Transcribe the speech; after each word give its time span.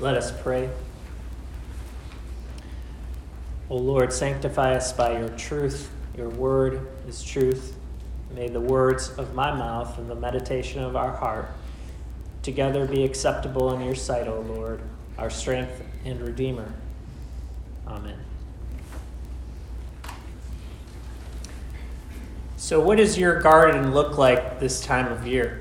Let 0.00 0.16
us 0.16 0.32
pray. 0.42 0.68
O 3.70 3.76
Lord, 3.76 4.12
sanctify 4.12 4.74
us 4.74 4.92
by 4.92 5.18
your 5.18 5.28
truth. 5.30 5.90
Your 6.16 6.28
word 6.28 6.88
is 7.08 7.22
truth. 7.22 7.76
May 8.34 8.48
the 8.48 8.60
words 8.60 9.10
of 9.10 9.34
my 9.34 9.54
mouth 9.54 9.96
and 9.98 10.10
the 10.10 10.14
meditation 10.14 10.82
of 10.82 10.96
our 10.96 11.12
heart 11.12 11.48
together 12.42 12.86
be 12.86 13.04
acceptable 13.04 13.72
in 13.74 13.80
your 13.82 13.94
sight, 13.94 14.26
O 14.26 14.40
Lord, 14.40 14.80
our 15.16 15.30
strength 15.30 15.82
and 16.04 16.20
Redeemer. 16.20 16.72
Amen. 17.86 18.18
So, 22.56 22.80
what 22.80 22.98
does 22.98 23.16
your 23.16 23.40
garden 23.40 23.94
look 23.94 24.18
like 24.18 24.58
this 24.58 24.84
time 24.84 25.12
of 25.12 25.26
year? 25.26 25.60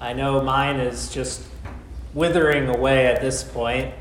I 0.00 0.12
know 0.12 0.42
mine 0.42 0.80
is 0.80 1.12
just 1.12 1.42
withering 2.14 2.68
away 2.68 3.06
at 3.06 3.20
this 3.20 3.42
point, 3.42 3.92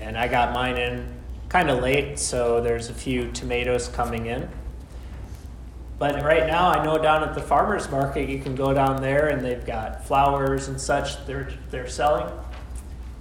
and 0.00 0.16
I 0.16 0.28
got 0.28 0.52
mine 0.54 0.76
in 0.76 1.18
kind 1.48 1.70
of 1.70 1.82
late, 1.82 2.18
so 2.18 2.60
there's 2.60 2.90
a 2.90 2.94
few 2.94 3.30
tomatoes 3.32 3.88
coming 3.88 4.26
in. 4.26 4.48
But 5.98 6.22
right 6.22 6.46
now, 6.46 6.68
I 6.68 6.84
know 6.84 6.98
down 6.98 7.24
at 7.24 7.34
the 7.34 7.40
farmers 7.40 7.90
market, 7.90 8.28
you 8.28 8.38
can 8.38 8.54
go 8.54 8.72
down 8.72 9.02
there 9.02 9.28
and 9.28 9.44
they've 9.44 9.64
got 9.64 10.06
flowers 10.06 10.68
and 10.68 10.80
such 10.80 11.24
they're, 11.26 11.48
they're 11.70 11.88
selling. 11.88 12.32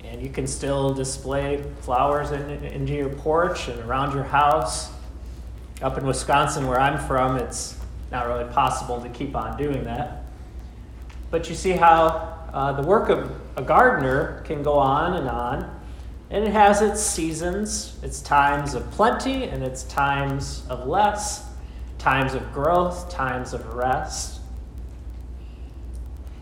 And 0.04 0.22
you 0.22 0.30
can 0.30 0.46
still 0.46 0.94
display 0.94 1.64
flowers 1.82 2.32
in, 2.32 2.50
into 2.66 2.94
your 2.94 3.10
porch 3.10 3.68
and 3.68 3.80
around 3.82 4.14
your 4.14 4.24
house. 4.24 4.92
Up 5.82 5.98
in 5.98 6.06
Wisconsin, 6.06 6.68
where 6.68 6.80
I'm 6.80 7.00
from, 7.08 7.38
it's 7.38 7.78
not 8.12 8.28
really 8.28 8.52
possible 8.54 9.02
to 9.02 9.10
keep 9.10 9.36
on 9.36 9.58
doing 9.58 9.84
that. 9.86 10.24
But 11.32 11.50
you 11.50 11.56
see 11.56 11.72
how 11.72 12.46
uh, 12.54 12.74
the 12.74 12.88
work 12.88 13.10
of 13.10 13.32
a 13.58 13.62
gardener 13.64 14.44
can 14.46 14.62
go 14.62 14.78
on 14.78 15.16
and 15.16 15.28
on, 15.28 15.80
and 16.30 16.44
it 16.46 16.52
has 16.52 16.82
its 16.82 17.02
seasons, 17.02 17.98
its 18.04 18.22
times 18.22 18.76
of 18.76 18.90
plenty, 18.92 19.46
and 19.46 19.64
its 19.64 19.84
times 19.84 20.64
of 20.70 20.88
less, 20.88 21.44
times 21.98 22.36
of 22.36 22.54
growth, 22.54 23.10
times 23.10 23.54
of 23.54 23.74
rest. 23.74 24.40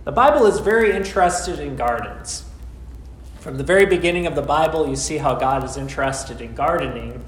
The 0.04 0.12
Bible 0.12 0.46
is 0.46 0.60
very 0.60 0.92
interested 0.92 1.60
in 1.60 1.78
gardens. 1.78 2.44
From 3.40 3.58
the 3.58 3.64
very 3.64 3.86
beginning 3.86 4.28
of 4.28 4.36
the 4.36 4.42
Bible, 4.42 4.88
you 4.90 4.98
see 4.98 5.18
how 5.18 5.36
God 5.36 5.64
is 5.64 5.78
interested 5.78 6.42
in 6.42 6.54
gardening. 6.54 7.24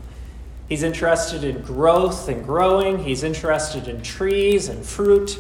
He's 0.68 0.84
interested 0.84 1.46
in 1.46 1.62
growth 1.62 2.28
and 2.28 2.44
growing. 2.44 3.04
He's 3.06 3.24
interested 3.24 3.88
in 3.88 4.02
trees 4.02 4.68
and 4.68 4.86
fruit. 4.86 5.40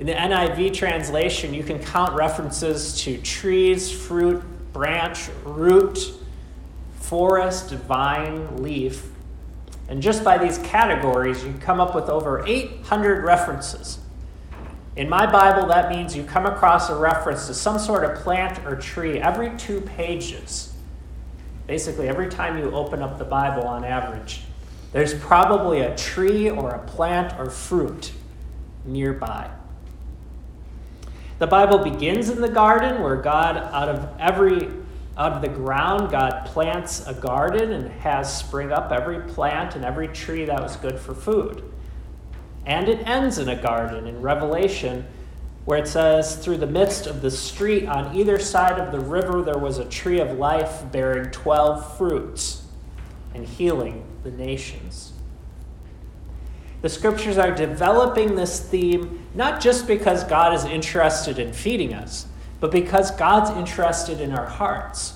In 0.00 0.06
the 0.06 0.14
NIV 0.14 0.72
translation, 0.72 1.52
you 1.52 1.62
can 1.62 1.78
count 1.78 2.16
references 2.16 3.02
to 3.02 3.18
trees, 3.18 3.92
fruit, 3.92 4.42
branch, 4.72 5.28
root, 5.44 6.14
forest, 6.94 7.72
vine, 7.72 8.62
leaf. 8.62 9.06
And 9.90 10.00
just 10.00 10.24
by 10.24 10.38
these 10.38 10.56
categories, 10.56 11.44
you 11.44 11.52
come 11.60 11.80
up 11.80 11.94
with 11.94 12.08
over 12.08 12.42
800 12.46 13.22
references. 13.22 13.98
In 14.96 15.06
my 15.06 15.30
Bible, 15.30 15.68
that 15.68 15.90
means 15.90 16.16
you 16.16 16.24
come 16.24 16.46
across 16.46 16.88
a 16.88 16.96
reference 16.96 17.46
to 17.48 17.52
some 17.52 17.78
sort 17.78 18.02
of 18.02 18.16
plant 18.22 18.64
or 18.64 18.76
tree 18.76 19.18
every 19.18 19.54
two 19.58 19.82
pages. 19.82 20.72
Basically, 21.66 22.08
every 22.08 22.30
time 22.30 22.56
you 22.56 22.70
open 22.70 23.02
up 23.02 23.18
the 23.18 23.24
Bible 23.26 23.68
on 23.68 23.84
average, 23.84 24.44
there's 24.92 25.12
probably 25.12 25.80
a 25.80 25.94
tree 25.94 26.48
or 26.48 26.70
a 26.70 26.78
plant 26.86 27.38
or 27.38 27.50
fruit 27.50 28.12
nearby. 28.86 29.50
The 31.40 31.46
Bible 31.46 31.78
begins 31.78 32.28
in 32.28 32.42
the 32.42 32.50
garden 32.50 33.02
where 33.02 33.16
God, 33.16 33.56
out 33.56 33.88
of 33.88 34.08
every 34.20 34.68
out 35.16 35.32
of 35.32 35.40
the 35.40 35.48
ground, 35.48 36.10
God 36.10 36.44
plants 36.44 37.06
a 37.06 37.14
garden 37.14 37.72
and 37.72 37.90
has 38.00 38.38
spring 38.38 38.72
up 38.72 38.92
every 38.92 39.20
plant 39.20 39.74
and 39.74 39.82
every 39.82 40.08
tree 40.08 40.44
that 40.44 40.62
was 40.62 40.76
good 40.76 40.98
for 40.98 41.14
food. 41.14 41.62
And 42.66 42.90
it 42.90 43.06
ends 43.06 43.38
in 43.38 43.48
a 43.48 43.60
garden 43.60 44.06
in 44.06 44.20
Revelation 44.20 45.06
where 45.64 45.78
it 45.78 45.88
says, 45.88 46.36
Through 46.36 46.58
the 46.58 46.66
midst 46.66 47.06
of 47.06 47.22
the 47.22 47.30
street 47.30 47.86
on 47.86 48.14
either 48.14 48.38
side 48.38 48.78
of 48.78 48.92
the 48.92 49.00
river, 49.00 49.40
there 49.40 49.58
was 49.58 49.78
a 49.78 49.86
tree 49.86 50.20
of 50.20 50.38
life 50.38 50.82
bearing 50.92 51.30
12 51.30 51.96
fruits 51.96 52.66
and 53.34 53.46
healing 53.46 54.04
the 54.24 54.30
nations. 54.30 55.09
The 56.82 56.88
scriptures 56.88 57.36
are 57.36 57.54
developing 57.54 58.34
this 58.34 58.60
theme 58.60 59.26
not 59.34 59.60
just 59.60 59.86
because 59.86 60.24
God 60.24 60.54
is 60.54 60.64
interested 60.64 61.38
in 61.38 61.52
feeding 61.52 61.92
us, 61.92 62.26
but 62.58 62.70
because 62.70 63.10
God's 63.12 63.50
interested 63.50 64.20
in 64.20 64.32
our 64.32 64.46
hearts. 64.46 65.14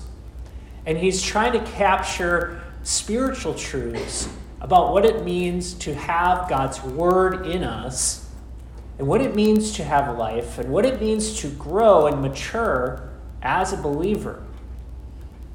And 0.85 0.97
He's 0.97 1.21
trying 1.21 1.53
to 1.53 1.71
capture 1.71 2.61
spiritual 2.83 3.55
truths 3.55 4.29
about 4.61 4.93
what 4.93 5.05
it 5.05 5.23
means 5.23 5.73
to 5.75 5.93
have 5.93 6.47
God's 6.47 6.81
Word 6.83 7.47
in 7.47 7.63
us, 7.63 8.29
and 8.97 9.07
what 9.07 9.21
it 9.21 9.35
means 9.35 9.73
to 9.73 9.83
have 9.83 10.17
life, 10.17 10.57
and 10.57 10.71
what 10.71 10.85
it 10.85 11.01
means 11.01 11.39
to 11.41 11.49
grow 11.49 12.07
and 12.07 12.21
mature 12.21 13.09
as 13.41 13.73
a 13.73 13.77
believer 13.77 14.41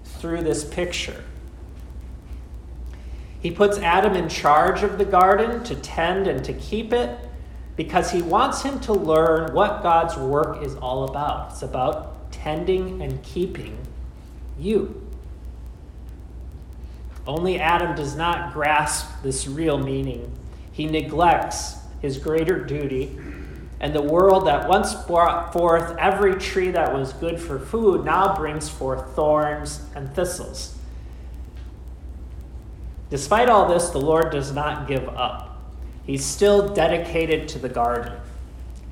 through 0.04 0.42
this 0.42 0.65
picture. 0.65 1.25
He 3.41 3.51
puts 3.51 3.78
Adam 3.78 4.15
in 4.15 4.28
charge 4.28 4.83
of 4.83 4.99
the 4.99 5.05
garden 5.05 5.65
to 5.65 5.75
tend 5.75 6.27
and 6.27 6.45
to 6.45 6.53
keep 6.53 6.93
it 6.93 7.19
because 7.77 8.11
he 8.11 8.21
wants 8.21 8.62
him 8.62 8.78
to 8.81 8.93
learn 8.93 9.55
what 9.55 9.83
God's 9.83 10.17
work 10.17 10.62
is 10.62 10.75
all 10.77 11.05
about. 11.05 11.53
It's 11.53 11.62
about 11.62 12.31
tending 12.31 13.01
and 13.01 13.23
keeping 13.23 13.78
you. 14.59 15.06
Only 17.27 17.59
Adam 17.59 17.95
does 17.97 18.17
not 18.17 18.53
grasp 18.53 19.23
this 19.23 19.47
real 19.47 19.78
meaning. 19.78 20.31
He 20.72 20.87
neglects 20.87 21.77
his 22.03 22.19
greater 22.19 22.62
duty, 22.65 23.19
and 23.78 23.95
the 23.95 24.03
world 24.03 24.47
that 24.47 24.69
once 24.69 24.95
brought 24.95 25.53
forth 25.53 25.97
every 25.99 26.34
tree 26.34 26.71
that 26.71 26.93
was 26.93 27.12
good 27.15 27.41
for 27.41 27.59
food 27.59 28.05
now 28.05 28.37
brings 28.37 28.69
forth 28.69 29.15
thorns 29.15 29.83
and 29.95 30.15
thistles. 30.15 30.77
Despite 33.10 33.48
all 33.48 33.69
this, 33.69 33.91
the 33.91 34.00
Lord 34.00 34.31
does 34.31 34.53
not 34.53 34.87
give 34.87 35.09
up. 35.09 35.60
He's 36.04 36.25
still 36.25 36.72
dedicated 36.72 37.48
to 37.48 37.59
the 37.59 37.69
garden, 37.69 38.12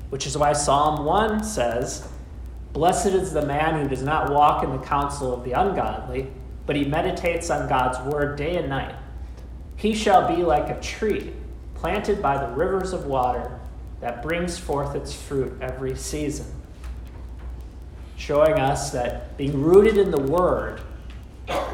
which 0.09 0.27
is 0.27 0.37
why 0.37 0.53
Psalm 0.53 1.05
1 1.05 1.43
says, 1.43 2.07
Blessed 2.73 3.07
is 3.07 3.33
the 3.33 3.45
man 3.45 3.81
who 3.81 3.89
does 3.89 4.03
not 4.03 4.31
walk 4.31 4.63
in 4.63 4.71
the 4.71 4.85
counsel 4.85 5.33
of 5.33 5.43
the 5.43 5.53
ungodly, 5.53 6.27
but 6.65 6.75
he 6.75 6.85
meditates 6.85 7.49
on 7.49 7.67
God's 7.67 7.99
word 8.13 8.37
day 8.37 8.57
and 8.57 8.69
night. 8.69 8.95
He 9.75 9.95
shall 9.95 10.27
be 10.27 10.43
like 10.43 10.69
a 10.69 10.79
tree 10.81 11.33
planted 11.73 12.21
by 12.21 12.37
the 12.37 12.53
rivers 12.53 12.91
of 12.91 13.05
water 13.05 13.59
that 14.01 14.21
brings 14.21 14.57
forth 14.57 14.95
its 14.95 15.13
fruit 15.13 15.57
every 15.61 15.95
season. 15.95 16.45
Showing 18.17 18.59
us 18.59 18.91
that 18.91 19.37
being 19.37 19.61
rooted 19.61 19.97
in 19.97 20.11
the 20.11 20.19
word 20.19 20.81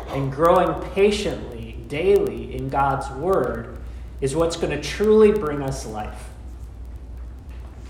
and 0.10 0.32
growing 0.32 0.80
patiently 0.92 1.55
daily 1.88 2.56
in 2.56 2.70
God's 2.70 3.10
Word 3.12 3.78
is 4.22 4.36
what's 4.36 4.58
going 4.58 4.72
to 4.72 4.82
truly 4.82 5.32
bring 5.32 5.62
us 5.62 5.86
life. 5.86 6.30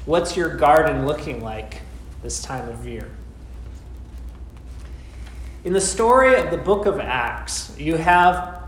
What's 0.05 0.37
your 0.37 0.55
garden 0.55 1.05
looking 1.05 1.41
like 1.41 1.81
this 2.21 2.41
time 2.41 2.69
of 2.69 2.87
year? 2.87 3.09
In 5.63 5.73
the 5.73 5.81
story 5.81 6.35
of 6.35 6.51
the 6.51 6.57
book 6.57 6.85
of 6.85 6.99
Acts, 6.99 7.75
you 7.79 7.95
have 7.97 8.63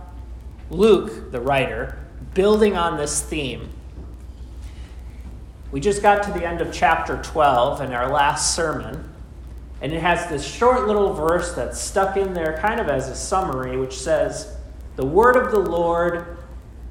Luke, 0.72 1.32
the 1.32 1.40
writer, 1.40 2.00
building 2.34 2.76
on 2.76 2.98
this 2.98 3.22
theme. 3.22 3.70
We 5.72 5.80
just 5.80 6.02
got 6.02 6.24
to 6.24 6.32
the 6.32 6.44
end 6.44 6.60
of 6.60 6.74
chapter 6.74 7.22
12 7.22 7.82
in 7.82 7.94
our 7.94 8.12
last 8.12 8.56
sermon, 8.56 9.14
and 9.80 9.94
it 9.94 10.02
has 10.02 10.28
this 10.28 10.44
short 10.44 10.88
little 10.88 11.14
verse 11.14 11.54
that's 11.54 11.80
stuck 11.80 12.18
in 12.18 12.34
there 12.34 12.58
kind 12.60 12.80
of 12.80 12.90
as 12.90 13.10
a 13.10 13.16
summary, 13.16 13.78
which 13.78 13.96
says, 13.96 14.57
the 14.98 15.06
word 15.06 15.38
of 15.38 15.52
the 15.52 15.60
Lord 15.60 16.38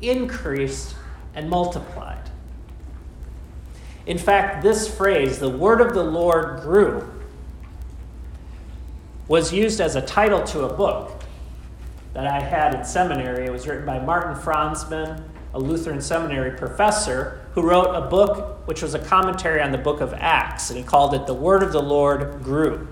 increased 0.00 0.94
and 1.34 1.50
multiplied. 1.50 2.30
In 4.06 4.16
fact, 4.16 4.62
this 4.62 4.88
phrase, 4.88 5.40
the 5.40 5.50
word 5.50 5.80
of 5.80 5.92
the 5.92 6.04
Lord 6.04 6.60
grew, 6.60 7.12
was 9.26 9.52
used 9.52 9.80
as 9.80 9.96
a 9.96 10.00
title 10.00 10.42
to 10.44 10.64
a 10.64 10.72
book 10.72 11.24
that 12.14 12.28
I 12.28 12.40
had 12.40 12.74
in 12.74 12.84
seminary. 12.84 13.46
It 13.46 13.52
was 13.52 13.66
written 13.66 13.84
by 13.84 13.98
Martin 13.98 14.36
Franzmann, 14.36 15.24
a 15.52 15.58
Lutheran 15.58 16.00
seminary 16.00 16.56
professor, 16.56 17.44
who 17.54 17.62
wrote 17.62 17.92
a 17.92 18.08
book 18.08 18.68
which 18.68 18.82
was 18.82 18.94
a 18.94 19.00
commentary 19.00 19.60
on 19.60 19.72
the 19.72 19.78
book 19.78 20.00
of 20.00 20.14
Acts, 20.14 20.70
and 20.70 20.78
he 20.78 20.84
called 20.84 21.12
it 21.12 21.26
The 21.26 21.34
Word 21.34 21.64
of 21.64 21.72
the 21.72 21.82
Lord 21.82 22.42
Grew. 22.44 22.86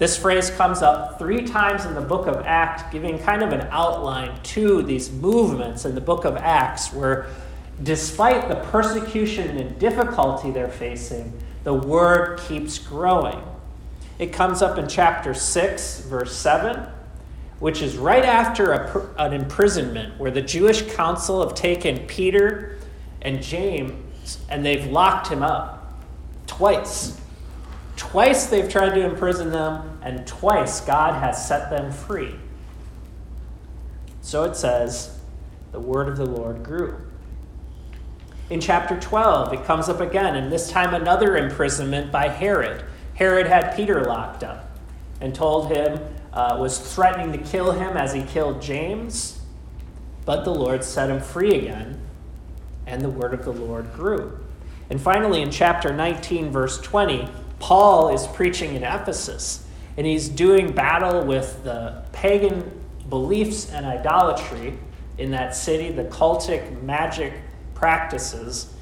This 0.00 0.16
phrase 0.16 0.48
comes 0.48 0.80
up 0.80 1.18
three 1.18 1.46
times 1.46 1.84
in 1.84 1.94
the 1.94 2.00
book 2.00 2.26
of 2.26 2.36
Acts, 2.46 2.90
giving 2.90 3.18
kind 3.18 3.42
of 3.42 3.52
an 3.52 3.68
outline 3.70 4.42
to 4.44 4.80
these 4.80 5.12
movements 5.12 5.84
in 5.84 5.94
the 5.94 6.00
book 6.00 6.24
of 6.24 6.38
Acts, 6.38 6.90
where 6.90 7.26
despite 7.82 8.48
the 8.48 8.54
persecution 8.70 9.58
and 9.58 9.78
difficulty 9.78 10.52
they're 10.52 10.70
facing, 10.70 11.38
the 11.64 11.74
word 11.74 12.40
keeps 12.40 12.78
growing. 12.78 13.42
it 14.18 14.32
comes 14.32 14.62
up 14.62 14.78
in 14.78 14.88
chapter 14.88 15.34
6, 15.34 16.00
verse 16.00 16.34
7, 16.34 16.86
which 17.58 17.82
is 17.82 17.98
right 17.98 18.24
after 18.24 18.72
a, 18.72 19.06
an 19.18 19.34
imprisonment 19.34 20.18
where 20.18 20.30
the 20.30 20.40
Jewish 20.40 20.80
council 20.94 21.46
have 21.46 21.54
taken 21.54 22.06
Peter 22.06 22.78
and 23.20 23.42
James 23.42 24.38
and 24.48 24.64
they've 24.64 24.86
locked 24.86 25.28
him 25.28 25.42
up 25.42 25.92
twice. 26.46 27.20
Twice 28.00 28.46
they've 28.46 28.66
tried 28.66 28.94
to 28.94 29.04
imprison 29.04 29.50
them, 29.50 30.00
and 30.00 30.26
twice 30.26 30.80
God 30.80 31.22
has 31.22 31.46
set 31.46 31.68
them 31.68 31.92
free. 31.92 32.34
So 34.22 34.44
it 34.44 34.56
says, 34.56 35.18
the 35.70 35.80
word 35.80 36.08
of 36.08 36.16
the 36.16 36.24
Lord 36.24 36.62
grew. 36.62 36.96
In 38.48 38.58
chapter 38.58 38.98
12, 38.98 39.52
it 39.52 39.64
comes 39.66 39.90
up 39.90 40.00
again, 40.00 40.34
and 40.34 40.50
this 40.50 40.70
time 40.70 40.94
another 40.94 41.36
imprisonment 41.36 42.10
by 42.10 42.28
Herod. 42.28 42.86
Herod 43.16 43.46
had 43.46 43.76
Peter 43.76 44.02
locked 44.02 44.44
up 44.44 44.70
and 45.20 45.34
told 45.34 45.70
him, 45.70 46.00
uh, 46.32 46.56
was 46.58 46.78
threatening 46.78 47.32
to 47.32 47.50
kill 47.50 47.72
him 47.72 47.98
as 47.98 48.14
he 48.14 48.22
killed 48.22 48.62
James, 48.62 49.42
but 50.24 50.44
the 50.44 50.54
Lord 50.54 50.82
set 50.84 51.10
him 51.10 51.20
free 51.20 51.54
again, 51.54 52.00
and 52.86 53.02
the 53.02 53.10
word 53.10 53.34
of 53.34 53.44
the 53.44 53.52
Lord 53.52 53.92
grew. 53.92 54.38
And 54.88 54.98
finally, 54.98 55.42
in 55.42 55.50
chapter 55.50 55.92
19, 55.92 56.50
verse 56.50 56.80
20, 56.80 57.28
Paul 57.60 58.12
is 58.12 58.26
preaching 58.26 58.74
in 58.74 58.82
Ephesus, 58.82 59.64
and 59.96 60.06
he's 60.06 60.28
doing 60.28 60.72
battle 60.72 61.24
with 61.24 61.62
the 61.62 62.02
pagan 62.12 62.80
beliefs 63.08 63.70
and 63.70 63.86
idolatry 63.86 64.76
in 65.18 65.30
that 65.32 65.54
city, 65.54 65.92
the 65.92 66.04
cultic 66.04 66.82
magic 66.82 67.34
practices. 67.74 68.72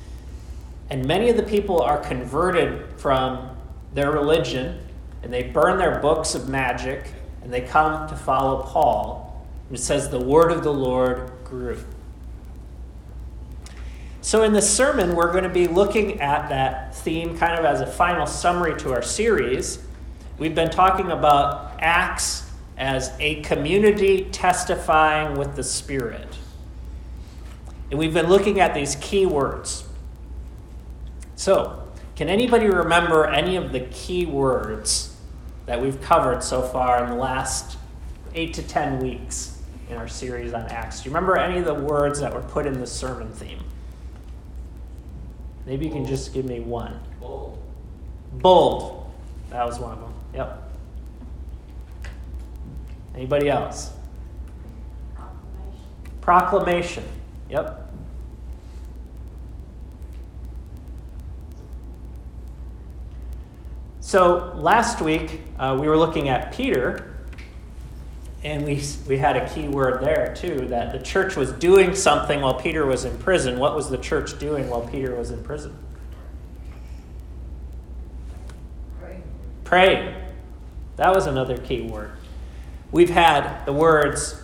And 0.90 1.04
many 1.04 1.28
of 1.28 1.36
the 1.36 1.42
people 1.42 1.82
are 1.82 1.98
converted 1.98 2.98
from 2.98 3.56
their 3.92 4.10
religion 4.10 4.80
and 5.22 5.32
they 5.32 5.42
burn 5.42 5.78
their 5.78 5.98
books 5.98 6.34
of 6.34 6.48
magic 6.48 7.12
and 7.42 7.52
they 7.52 7.62
come 7.62 8.08
to 8.08 8.16
follow 8.16 8.62
Paul. 8.62 9.46
And 9.68 9.76
it 9.76 9.80
says, 9.80 10.08
The 10.08 10.20
word 10.20 10.52
of 10.52 10.62
the 10.62 10.72
Lord 10.72 11.32
grew. 11.44 11.78
So, 14.28 14.42
in 14.42 14.52
this 14.52 14.68
sermon, 14.68 15.16
we're 15.16 15.32
going 15.32 15.44
to 15.44 15.48
be 15.48 15.66
looking 15.68 16.20
at 16.20 16.50
that 16.50 16.94
theme 16.94 17.38
kind 17.38 17.58
of 17.58 17.64
as 17.64 17.80
a 17.80 17.86
final 17.86 18.26
summary 18.26 18.78
to 18.80 18.92
our 18.92 19.00
series. 19.00 19.78
We've 20.36 20.54
been 20.54 20.68
talking 20.68 21.10
about 21.10 21.72
Acts 21.78 22.44
as 22.76 23.10
a 23.20 23.36
community 23.40 24.28
testifying 24.30 25.38
with 25.38 25.56
the 25.56 25.62
Spirit. 25.62 26.28
And 27.90 27.98
we've 27.98 28.12
been 28.12 28.28
looking 28.28 28.60
at 28.60 28.74
these 28.74 28.96
key 28.96 29.24
words. 29.24 29.88
So, 31.36 31.88
can 32.14 32.28
anybody 32.28 32.66
remember 32.66 33.24
any 33.24 33.56
of 33.56 33.72
the 33.72 33.80
key 33.80 34.26
words 34.26 35.16
that 35.64 35.80
we've 35.80 36.02
covered 36.02 36.42
so 36.42 36.60
far 36.60 37.02
in 37.02 37.08
the 37.08 37.16
last 37.16 37.78
eight 38.34 38.52
to 38.52 38.62
ten 38.62 38.98
weeks 38.98 39.58
in 39.88 39.96
our 39.96 40.06
series 40.06 40.52
on 40.52 40.66
Acts? 40.66 41.02
Do 41.02 41.08
you 41.08 41.14
remember 41.14 41.38
any 41.38 41.60
of 41.60 41.64
the 41.64 41.72
words 41.72 42.20
that 42.20 42.34
were 42.34 42.42
put 42.42 42.66
in 42.66 42.78
the 42.78 42.86
sermon 42.86 43.32
theme? 43.32 43.64
Maybe 45.68 45.84
you 45.84 45.92
can 45.92 46.06
just 46.06 46.32
give 46.32 46.46
me 46.46 46.60
one. 46.60 46.98
Bold. 47.20 47.62
Bold. 48.32 49.12
That 49.50 49.66
was 49.66 49.78
one 49.78 49.92
of 49.92 50.00
them. 50.00 50.14
Yep. 50.32 50.72
Anybody 53.14 53.50
else? 53.50 53.92
Proclamation. 56.22 56.22
Proclamation. 56.22 57.04
Yep. 57.50 57.92
So 64.00 64.54
last 64.56 65.02
week 65.02 65.42
uh, 65.58 65.76
we 65.78 65.86
were 65.86 65.98
looking 65.98 66.30
at 66.30 66.50
Peter, 66.50 67.17
and 68.44 68.64
we, 68.64 68.82
we 69.08 69.18
had 69.18 69.36
a 69.36 69.48
key 69.52 69.66
word 69.66 70.02
there 70.02 70.34
too 70.34 70.68
that 70.68 70.92
the 70.92 71.00
church 71.00 71.34
was 71.34 71.50
doing 71.52 71.94
something 71.94 72.40
while 72.40 72.54
Peter 72.54 72.86
was 72.86 73.04
in 73.04 73.18
prison. 73.18 73.58
What 73.58 73.74
was 73.74 73.90
the 73.90 73.98
church 73.98 74.38
doing 74.38 74.68
while 74.68 74.86
Peter 74.86 75.14
was 75.14 75.30
in 75.30 75.42
prison? 75.42 75.76
Pray. 79.00 79.20
Praying. 79.64 80.14
That 80.96 81.14
was 81.14 81.26
another 81.26 81.58
key 81.58 81.82
word. 81.82 82.12
We've 82.92 83.10
had 83.10 83.64
the 83.64 83.72
words 83.72 84.40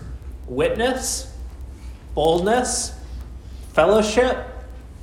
witness, 0.47 1.33
boldness, 2.15 2.99
fellowship, 3.73 4.47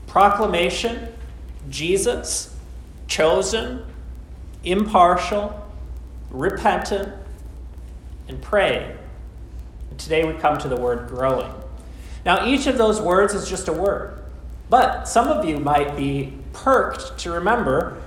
proclamation, 0.08 1.08
Jesus, 1.70 2.56
chosen, 3.08 3.84
impartial, 4.64 5.68
repentant, 6.30 7.14
and 8.31 8.42
praying. 8.42 8.98
And 9.89 10.00
today 10.00 10.24
we 10.24 10.33
come 10.39 10.57
to 10.57 10.68
the 10.68 10.78
word 10.78 11.07
growing. 11.07 11.51
Now, 12.25 12.48
each 12.48 12.68
of 12.68 12.78
those 12.78 13.01
words 13.01 13.33
is 13.33 13.50
just 13.50 13.68
a 13.68 13.74
word, 13.74 14.18
but 14.69 15.07
some 15.07 15.28
of 15.28 15.45
you 15.45 15.57
might 15.57 15.95
be 15.95 16.33
perked 16.54 17.18
to 17.19 17.31
remember 17.31 18.01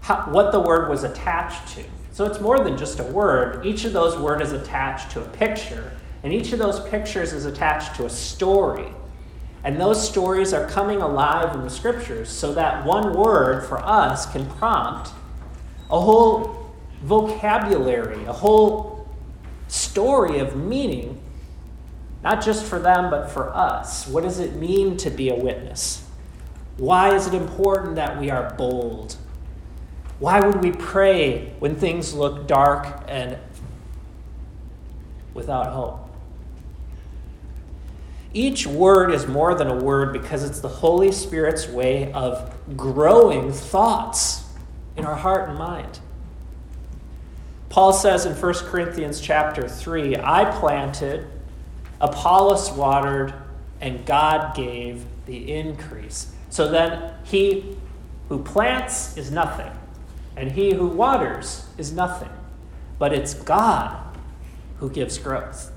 how, 0.00 0.22
what 0.30 0.52
the 0.52 0.60
word 0.60 0.88
was 0.88 1.04
attached 1.04 1.74
to. 1.74 1.84
So 2.12 2.24
it's 2.24 2.40
more 2.40 2.58
than 2.60 2.76
just 2.76 2.98
a 2.98 3.04
word. 3.04 3.64
Each 3.64 3.84
of 3.84 3.92
those 3.92 4.16
words 4.16 4.42
is 4.42 4.52
attached 4.52 5.10
to 5.12 5.22
a 5.22 5.28
picture, 5.28 5.92
and 6.22 6.32
each 6.32 6.52
of 6.52 6.58
those 6.58 6.80
pictures 6.88 7.32
is 7.32 7.44
attached 7.44 7.96
to 7.96 8.06
a 8.06 8.10
story. 8.10 8.88
And 9.64 9.80
those 9.80 10.06
stories 10.06 10.52
are 10.52 10.66
coming 10.68 11.00
alive 11.00 11.54
in 11.54 11.62
the 11.62 11.70
scriptures 11.70 12.28
so 12.28 12.54
that 12.54 12.84
one 12.84 13.14
word 13.14 13.66
for 13.66 13.78
us 13.78 14.30
can 14.30 14.46
prompt 14.46 15.10
a 15.90 16.00
whole 16.00 16.72
vocabulary, 17.02 18.24
a 18.24 18.32
whole 18.32 18.95
story 19.68 20.38
of 20.38 20.56
meaning, 20.56 21.20
not 22.22 22.44
just 22.44 22.64
for 22.64 22.78
them, 22.78 23.10
but 23.10 23.30
for 23.30 23.54
us. 23.54 24.06
What 24.06 24.22
does 24.22 24.38
it 24.38 24.56
mean 24.56 24.96
to 24.98 25.10
be 25.10 25.28
a 25.28 25.34
witness? 25.34 26.04
Why 26.76 27.14
is 27.14 27.26
it 27.26 27.34
important 27.34 27.96
that 27.96 28.20
we 28.20 28.30
are 28.30 28.54
bold? 28.54 29.16
Why 30.18 30.40
would 30.40 30.62
we 30.62 30.72
pray 30.72 31.52
when 31.58 31.76
things 31.76 32.14
look 32.14 32.46
dark 32.46 33.04
and 33.08 33.38
without 35.34 35.68
hope? 35.68 36.06
Each 38.32 38.66
word 38.66 39.12
is 39.12 39.26
more 39.26 39.54
than 39.54 39.68
a 39.68 39.76
word 39.76 40.12
because 40.12 40.44
it's 40.44 40.60
the 40.60 40.68
Holy 40.68 41.10
Spirit's 41.12 41.68
way 41.68 42.12
of 42.12 42.54
growing 42.76 43.50
thoughts 43.50 44.44
in 44.96 45.06
our 45.06 45.14
heart 45.14 45.48
and 45.48 45.58
mind. 45.58 46.00
Paul 47.68 47.92
says 47.92 48.26
in 48.26 48.34
1 48.34 48.54
Corinthians 48.66 49.20
chapter 49.20 49.68
3, 49.68 50.16
I 50.16 50.44
planted, 50.58 51.26
Apollos 52.00 52.70
watered, 52.72 53.34
and 53.80 54.04
God 54.06 54.54
gave 54.56 55.04
the 55.26 55.52
increase. 55.52 56.32
So 56.50 56.70
then 56.70 57.12
he 57.24 57.76
who 58.28 58.42
plants 58.42 59.16
is 59.16 59.30
nothing 59.30 59.70
and 60.36 60.52
he 60.52 60.74
who 60.74 60.86
waters 60.86 61.66
is 61.78 61.92
nothing, 61.92 62.30
but 62.98 63.12
it's 63.12 63.34
God 63.34 63.96
who 64.78 64.90
gives 64.90 65.18
growth. 65.18 65.72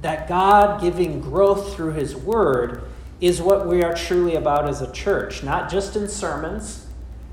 That 0.00 0.28
God 0.28 0.80
giving 0.80 1.20
growth 1.20 1.74
through 1.74 1.92
his 1.92 2.16
word 2.16 2.82
is 3.20 3.40
what 3.40 3.68
we 3.68 3.84
are 3.84 3.94
truly 3.94 4.34
about 4.34 4.68
as 4.68 4.80
a 4.80 4.90
church, 4.90 5.42
not 5.42 5.70
just 5.70 5.94
in 5.94 6.08
sermons, 6.08 6.86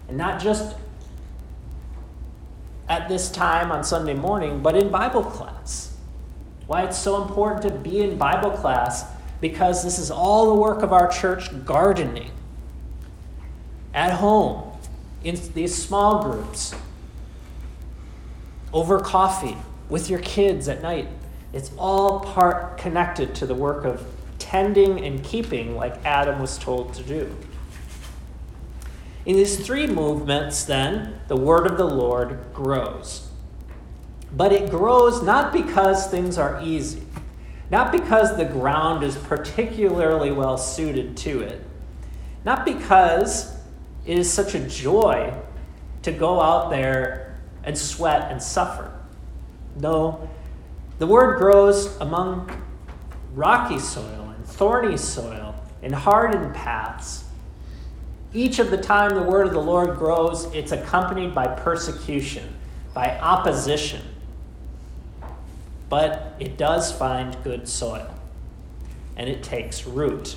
and 0.08 0.18
not 0.18 0.40
just 0.40 0.76
at 2.90 3.08
this 3.08 3.30
time 3.30 3.72
on 3.72 3.84
Sunday 3.84 4.16
morning, 4.16 4.62
but 4.62 4.76
in 4.76 4.90
Bible 4.90 5.24
class. 5.24 5.96
Why 6.66 6.84
it's 6.84 6.98
so 6.98 7.22
important 7.22 7.62
to 7.64 7.72
be 7.72 8.02
in 8.02 8.18
Bible 8.18 8.52
class 8.52 9.06
because 9.40 9.84
this 9.84 10.00
is 10.00 10.12
all 10.12 10.54
the 10.54 10.62
work 10.62 10.82
of 10.82 10.92
our 10.92 11.08
church 11.08 11.66
gardening 11.66 12.32
at 13.94 14.14
home 14.14 14.72
in 15.24 15.40
these 15.54 15.76
small 15.76 16.24
groups, 16.24 16.74
over 18.74 19.00
coffee, 19.00 19.58
with 19.88 20.10
your 20.10 20.20
kids 20.20 20.68
at 20.68 20.82
night. 20.82 21.08
It's 21.54 21.72
all 21.78 22.20
part 22.20 22.78
connected 22.78 23.34
to 23.36 23.46
the 23.46 23.56
work 23.56 23.86
of 23.86 24.06
tending 24.38 25.04
and 25.04 25.24
keeping, 25.24 25.76
like 25.76 26.04
Adam 26.06 26.40
was 26.40 26.58
told 26.58 26.94
to 26.96 27.04
do. 27.04 27.36
In 29.30 29.36
these 29.36 29.64
three 29.64 29.86
movements, 29.86 30.64
then, 30.64 31.20
the 31.28 31.36
word 31.36 31.68
of 31.68 31.78
the 31.78 31.86
Lord 31.86 32.40
grows. 32.52 33.30
But 34.36 34.52
it 34.52 34.72
grows 34.72 35.22
not 35.22 35.54
because 35.54 36.08
things 36.08 36.40
are 36.40 36.60
easy, 36.64 37.04
not 37.70 37.92
because 37.92 38.36
the 38.36 38.46
ground 38.46 39.04
is 39.04 39.16
particularly 39.16 40.32
well 40.32 40.58
suited 40.58 41.16
to 41.18 41.42
it, 41.42 41.64
not 42.44 42.66
because 42.66 43.56
it 44.04 44.18
is 44.18 44.34
such 44.34 44.56
a 44.56 44.68
joy 44.68 45.32
to 46.02 46.12
go 46.12 46.42
out 46.42 46.72
there 46.72 47.40
and 47.64 47.78
sweat 47.78 48.32
and 48.32 48.42
suffer. 48.42 48.92
No, 49.76 50.28
the 50.98 51.06
word 51.06 51.38
grows 51.38 51.96
among 51.98 52.50
rocky 53.36 53.78
soil 53.78 54.34
and 54.36 54.44
thorny 54.44 54.98
soil 54.98 55.54
and 55.84 55.94
hardened 55.94 56.56
paths. 56.56 57.26
Each 58.34 58.60
of 58.60 58.70
the 58.70 58.78
time 58.78 59.16
the 59.16 59.24
word 59.24 59.48
of 59.48 59.54
the 59.54 59.62
Lord 59.62 59.98
grows, 59.98 60.46
it's 60.54 60.72
accompanied 60.72 61.34
by 61.34 61.48
persecution, 61.48 62.54
by 62.94 63.18
opposition. 63.20 64.02
But 65.90 66.36
it 66.40 66.56
does 66.58 66.92
find 66.92 67.36
good 67.44 67.68
soil, 67.68 68.14
and 69.18 69.28
it 69.28 69.42
takes 69.42 69.88
root. 69.88 70.36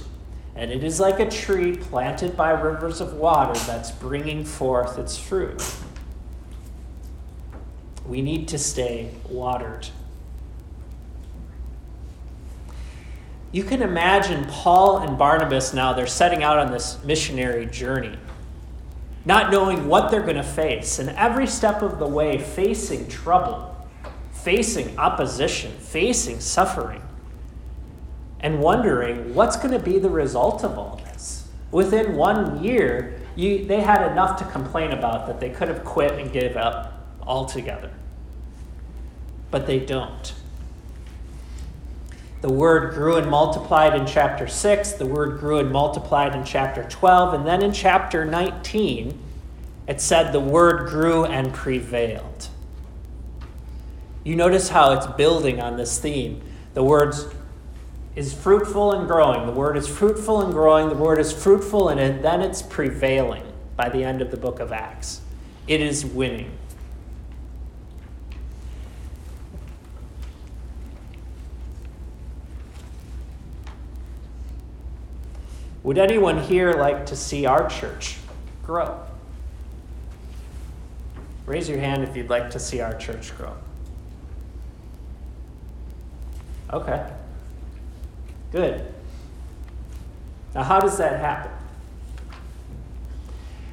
And 0.54 0.70
it 0.70 0.82
is 0.82 1.00
like 1.00 1.20
a 1.20 1.30
tree 1.30 1.76
planted 1.76 2.36
by 2.36 2.50
rivers 2.50 3.00
of 3.00 3.14
water 3.14 3.58
that's 3.60 3.90
bringing 3.90 4.44
forth 4.44 4.98
its 4.98 5.18
fruit. 5.18 5.62
We 8.06 8.22
need 8.22 8.48
to 8.48 8.58
stay 8.58 9.10
watered. 9.28 9.88
You 13.52 13.62
can 13.62 13.82
imagine 13.82 14.46
Paul 14.46 14.98
and 14.98 15.18
Barnabas 15.18 15.74
now, 15.74 15.92
they're 15.92 16.06
setting 16.06 16.42
out 16.42 16.58
on 16.58 16.72
this 16.72 17.02
missionary 17.04 17.66
journey, 17.66 18.16
not 19.26 19.52
knowing 19.52 19.88
what 19.88 20.10
they're 20.10 20.22
going 20.22 20.36
to 20.36 20.42
face, 20.42 20.98
and 20.98 21.10
every 21.10 21.46
step 21.46 21.82
of 21.82 21.98
the 21.98 22.06
way 22.06 22.38
facing 22.38 23.06
trouble, 23.08 23.76
facing 24.32 24.98
opposition, 24.98 25.70
facing 25.72 26.40
suffering 26.40 27.02
and 28.40 28.58
wondering 28.58 29.34
what's 29.34 29.56
going 29.56 29.70
to 29.70 29.78
be 29.78 29.98
the 29.98 30.10
result 30.10 30.64
of 30.64 30.78
all 30.78 31.00
this. 31.04 31.46
Within 31.70 32.16
one 32.16 32.64
year, 32.64 33.20
you, 33.36 33.66
they 33.66 33.80
had 33.80 34.10
enough 34.10 34.38
to 34.38 34.44
complain 34.46 34.92
about 34.92 35.26
that 35.26 35.40
they 35.40 35.50
could 35.50 35.68
have 35.68 35.84
quit 35.84 36.12
and 36.12 36.32
give 36.32 36.56
up 36.56 37.06
altogether. 37.22 37.90
But 39.50 39.66
they 39.66 39.78
don't. 39.78 40.34
The 42.42 42.52
word 42.52 42.92
grew 42.92 43.16
and 43.16 43.30
multiplied 43.30 43.94
in 43.94 44.04
chapter 44.04 44.48
6, 44.48 44.92
the 44.92 45.06
word 45.06 45.38
grew 45.38 45.58
and 45.58 45.70
multiplied 45.70 46.34
in 46.34 46.44
chapter 46.44 46.82
12, 46.82 47.34
and 47.34 47.46
then 47.46 47.62
in 47.62 47.72
chapter 47.72 48.24
19, 48.24 49.16
it 49.86 50.00
said 50.00 50.32
the 50.32 50.40
word 50.40 50.88
grew 50.88 51.24
and 51.24 51.52
prevailed. 51.54 52.48
You 54.24 54.34
notice 54.34 54.70
how 54.70 54.92
it's 54.92 55.06
building 55.06 55.60
on 55.60 55.76
this 55.76 56.00
theme. 56.00 56.42
The 56.74 56.82
words 56.82 57.26
is 58.16 58.34
fruitful 58.34 58.92
and 58.92 59.06
growing. 59.06 59.46
The 59.46 59.52
word 59.52 59.76
is 59.76 59.86
fruitful 59.86 60.42
and 60.42 60.52
growing. 60.52 60.88
The 60.88 60.96
word 60.96 61.20
is 61.20 61.32
fruitful, 61.32 61.90
and 61.90 62.24
then 62.24 62.42
it's 62.42 62.60
prevailing 62.60 63.44
by 63.76 63.88
the 63.88 64.02
end 64.02 64.20
of 64.20 64.32
the 64.32 64.36
book 64.36 64.58
of 64.58 64.72
Acts. 64.72 65.20
It 65.68 65.80
is 65.80 66.04
winning. 66.04 66.58
Would 75.82 75.98
anyone 75.98 76.40
here 76.42 76.72
like 76.74 77.06
to 77.06 77.16
see 77.16 77.46
our 77.46 77.68
church 77.68 78.16
grow? 78.62 79.00
Raise 81.44 81.68
your 81.68 81.78
hand 81.78 82.04
if 82.04 82.16
you'd 82.16 82.30
like 82.30 82.50
to 82.50 82.60
see 82.60 82.80
our 82.80 82.94
church 82.94 83.36
grow. 83.36 83.54
Okay. 86.72 87.10
Good. 88.52 88.86
Now, 90.54 90.62
how 90.62 90.80
does 90.80 90.98
that 90.98 91.18
happen? 91.18 91.50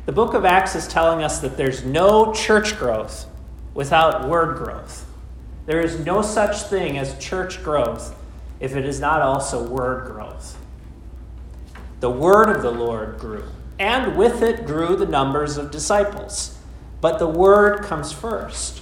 The 0.06 0.12
book 0.12 0.34
of 0.34 0.46
Acts 0.46 0.76
is 0.76 0.88
telling 0.88 1.24
us 1.24 1.40
that 1.40 1.58
there's 1.58 1.86
no 1.86 2.34
church 2.34 2.80
growth 2.80 3.28
without 3.76 4.28
word 4.28 4.58
growth. 4.58 5.06
There 5.68 5.82
is 5.82 6.04
no 6.04 6.24
such 6.24 6.64
thing 6.64 6.98
as 6.98 7.18
church 7.20 7.64
growth 7.64 8.16
if 8.60 8.76
it 8.76 8.86
is 8.86 9.00
not 9.00 9.22
also 9.22 9.64
word 9.64 10.08
growth. 10.12 10.58
The 12.00 12.10
word 12.10 12.50
of 12.50 12.62
the 12.62 12.72
Lord 12.72 13.20
grew, 13.20 13.44
and 13.78 14.18
with 14.18 14.42
it 14.42 14.66
grew 14.66 14.96
the 14.96 15.06
numbers 15.06 15.58
of 15.58 15.72
disciples. 15.72 16.58
But 17.02 17.20
the 17.20 17.28
word 17.28 17.84
comes 17.84 18.12
first. 18.12 18.82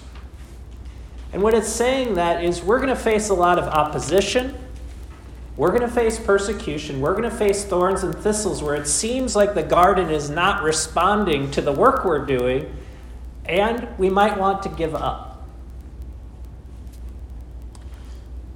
And 1.34 1.42
what 1.42 1.54
it's 1.54 1.70
saying 1.70 2.16
that 2.16 2.44
is 2.44 2.64
we're 2.64 2.78
going 2.78 2.90
to 2.90 2.96
face 2.96 3.30
a 3.30 3.34
lot 3.34 3.60
of 3.60 3.66
opposition 3.66 4.56
we're 5.58 5.70
going 5.70 5.82
to 5.82 5.88
face 5.88 6.20
persecution. 6.20 7.02
We're 7.02 7.14
going 7.14 7.24
to 7.24 7.36
face 7.36 7.66
thorns 7.66 8.04
and 8.04 8.16
thistles 8.16 8.62
where 8.62 8.76
it 8.76 8.88
seems 8.88 9.36
like 9.36 9.56
the 9.56 9.64
garden 9.64 10.12
is 10.12 10.30
not 10.30 10.62
responding 10.62 11.50
to 11.52 11.62
the 11.62 11.72
work 11.72 12.06
we're 12.06 12.26
doing, 12.26 12.72
and 13.44 13.88
we 13.98 14.12
might 14.12 14.38
want 14.38 14.62
to 14.64 14.70
give 14.70 14.94
up. 14.94 15.48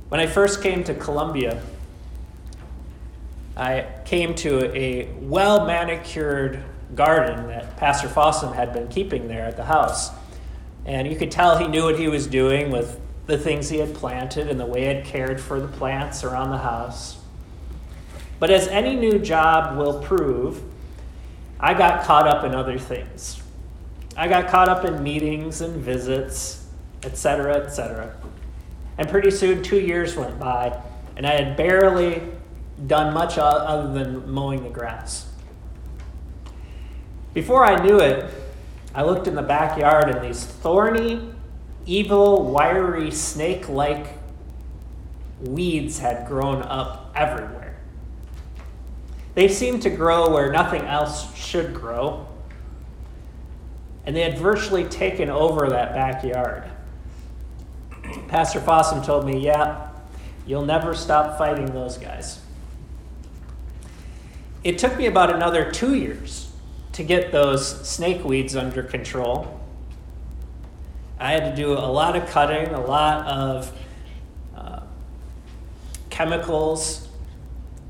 When 0.10 0.22
I 0.22 0.28
first 0.28 0.62
came 0.62 0.84
to 0.84 0.94
Columbia, 0.94 1.64
I 3.56 3.86
came 4.06 4.34
to 4.36 4.76
a 4.76 5.10
well 5.20 5.66
manicured 5.66 6.64
garden 6.96 7.48
that 7.48 7.78
Pastor 7.78 8.08
Fossum 8.08 8.56
had 8.56 8.74
been 8.74 8.88
keeping 8.88 9.28
there 9.28 9.46
at 9.46 9.58
the 9.58 9.66
house. 9.66 10.12
And 10.86 11.08
you 11.08 11.16
could 11.16 11.32
tell 11.32 11.58
he 11.58 11.68
knew 11.68 11.84
what 11.84 12.00
he 12.00 12.08
was 12.08 12.28
doing 12.28 12.72
with 12.72 13.00
the 13.28 13.38
things 13.38 13.70
he 13.70 13.78
had 13.78 13.94
planted 13.94 14.50
and 14.50 14.60
the 14.60 14.66
way 14.66 14.82
he 14.82 14.88
had 14.88 15.06
cared 15.06 15.40
for 15.40 15.60
the 15.60 15.68
plants 15.68 16.24
around 16.24 16.50
the 16.50 16.58
house. 16.58 17.18
But 18.40 18.50
as 18.50 18.68
any 18.68 18.96
new 18.96 19.20
job 19.20 19.78
will 19.78 20.02
prove, 20.02 20.62
I 21.60 21.76
got 21.76 22.04
caught 22.04 22.28
up 22.28 22.44
in 22.44 22.56
other 22.56 22.80
things. 22.80 23.42
I 24.18 24.28
got 24.28 24.48
caught 24.50 24.68
up 24.68 24.84
in 24.84 25.04
meetings 25.04 25.62
and 25.62 25.78
visits, 25.78 26.66
etc., 27.04 27.58
etc. 27.58 28.16
And 28.98 29.08
pretty 29.08 29.32
soon, 29.32 29.62
two 29.62 29.80
years 29.80 30.16
went 30.16 30.40
by, 30.40 30.78
and 31.16 31.26
I 31.26 31.32
had 31.34 31.56
barely 31.56 32.22
done 32.88 33.14
much 33.14 33.38
other 33.38 33.92
than 33.94 34.30
mowing 34.30 34.64
the 34.64 34.70
grass. 34.70 35.28
Before 37.34 37.66
I 37.66 37.82
knew 37.84 38.00
it, 38.00 38.30
I 38.94 39.04
looked 39.04 39.28
in 39.28 39.36
the 39.36 39.42
backyard, 39.42 40.10
and 40.10 40.22
these 40.22 40.46
thorny, 40.46 41.32
evil, 41.86 42.52
wiry, 42.52 43.12
snake 43.12 43.70
like 43.70 44.08
weeds 45.40 46.00
had 46.00 46.28
grown 46.28 46.62
up 46.64 47.12
everywhere. 47.16 47.78
They 49.34 49.48
seemed 49.48 49.82
to 49.84 49.90
grow 49.90 50.30
where 50.30 50.52
nothing 50.52 50.82
else 50.82 51.34
should 51.36 51.74
grow, 51.74 52.28
and 54.06 54.14
they 54.14 54.22
had 54.22 54.38
virtually 54.38 54.84
taken 54.84 55.30
over 55.30 55.70
that 55.70 55.94
backyard. 55.94 56.70
Pastor 58.28 58.60
Fossum 58.60 59.06
told 59.06 59.26
me, 59.26 59.40
Yeah, 59.40 59.90
you'll 60.46 60.66
never 60.66 60.94
stop 60.94 61.38
fighting 61.38 61.68
those 61.68 61.98
guys. 61.98 62.41
It 64.64 64.78
took 64.78 64.98
me 64.98 65.08
about 65.08 65.34
another 65.34 65.72
two 65.72 65.96
years 65.96 66.52
to 66.94 67.04
get 67.04 67.32
those 67.32 67.88
snake 67.88 68.24
weeds 68.24 68.56
under 68.56 68.84
control 68.84 69.62
I 71.22 71.34
had 71.34 71.56
to 71.56 71.56
do 71.56 71.74
a 71.74 71.86
lot 71.86 72.16
of 72.16 72.28
cutting, 72.28 72.74
a 72.74 72.82
lot 72.82 73.28
of 73.28 73.72
uh, 74.58 74.80
chemicals, 76.10 77.08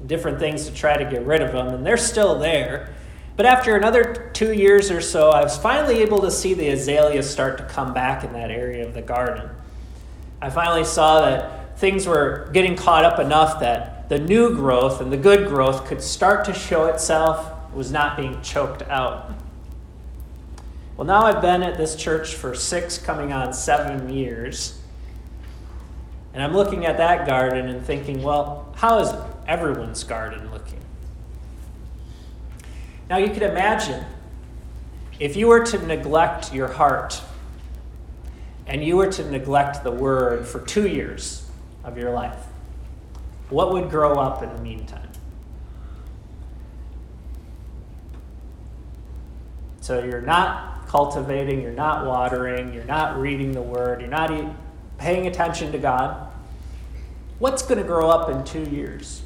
different 0.06 0.38
things 0.38 0.66
to 0.68 0.74
try 0.74 0.98
to 0.98 1.10
get 1.10 1.25
rid 1.25 1.42
of 1.42 1.54
them, 1.54 1.70
and 1.70 1.86
they're 1.86 1.96
still 1.96 2.38
there. 2.38 2.94
But 3.38 3.46
after 3.46 3.78
another 3.78 4.30
two 4.34 4.51
years 4.51 4.92
or 4.92 5.00
so, 5.00 5.30
I 5.30 5.42
was 5.42 5.58
finally 5.58 6.01
able 6.01 6.20
to 6.24 6.30
see 6.30 6.54
the 6.54 6.68
azaleas 6.72 7.30
start 7.30 7.58
to 7.60 7.63
come 7.63 7.94
back 7.94 8.25
in 8.25 8.34
that 8.34 8.51
area 8.51 8.86
of 8.86 8.94
the 8.94 9.01
garden. 9.01 9.50
I 10.42 10.50
finally 10.50 10.84
saw 10.84 11.22
that 11.22 11.80
things 11.80 12.06
were 12.06 12.50
getting 12.51 12.75
caught 12.75 13.06
up 13.06 13.18
enough 13.18 13.62
that 13.62 14.00
the 14.12 14.20
new 14.20 14.53
growth 14.53 15.00
and 15.00 15.10
the 15.10 15.15
good 15.15 15.48
growth 15.48 15.86
could 15.86 16.01
start 16.01 16.44
to 16.44 16.53
show 16.53 16.88
itself, 16.88 17.50
was 17.74 17.94
not 17.94 18.18
being 18.18 18.41
choked 18.41 18.82
out. 18.89 19.34
Well, 20.98 21.08
now 21.08 21.22
I've 21.22 21.41
been 21.41 21.63
at 21.63 21.77
this 21.77 21.96
church 21.96 22.36
for 22.36 22.53
six, 22.53 22.98
coming 22.98 23.32
on 23.32 23.53
seven 23.53 24.10
years. 24.10 24.77
And 26.34 26.44
I'm 26.44 26.51
looking 26.53 26.86
at 26.86 26.98
that 26.98 27.25
garden 27.25 27.70
and 27.70 27.86
thinking, 27.86 28.22
well, 28.22 28.74
how 28.75 29.00
is 29.00 29.13
everyone's 29.48 30.03
garden 30.03 30.51
looking? 30.51 30.82
Now, 33.10 33.15
you 33.15 33.30
could 33.30 33.44
imagine 33.44 34.03
if 35.22 35.38
you 35.38 35.48
were 35.48 35.65
to 35.68 35.88
neglect 35.88 36.53
your 36.53 36.68
heart 36.68 37.22
and 38.68 38.84
you 38.84 38.98
were 38.98 39.10
to 39.13 39.32
neglect 39.32 39.86
the 39.86 39.91
word 39.91 40.46
for 40.46 40.60
two 40.60 40.86
years 40.86 41.50
of 41.86 41.98
your 41.98 42.12
life, 42.12 42.50
what 43.51 43.74
would 43.74 43.89
grow 43.89 44.13
up 44.15 44.41
in 44.41 44.51
the 44.53 44.62
meantime? 44.62 45.10
So 49.81 50.03
you're 50.03 50.22
not 50.22 50.88
cultivating, 50.88 51.62
you're 51.62 51.72
not 51.72 52.05
watering, 52.05 52.74
you're 52.74 52.86
not 52.86 53.20
reading 53.20 53.51
the 53.51 53.62
word, 53.62 54.01
you're 54.01 54.10
not 54.10 54.31
paying 54.98 55.27
attention 55.27 55.72
to 55.72 55.77
God, 55.77 56.31
what's 57.39 57.62
going 57.63 57.77
to 57.79 57.84
grow 57.84 58.10
up 58.10 58.29
in 58.29 58.43
two 58.43 58.70
years? 58.70 59.24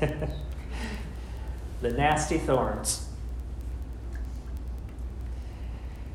the 1.80 1.90
nasty 1.90 2.38
thorns. 2.38 3.08